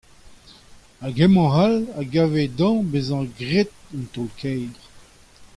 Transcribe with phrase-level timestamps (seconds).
[1.01, 4.73] Ha hemañ all a gave dezhañ bezañ graet un taol kaer.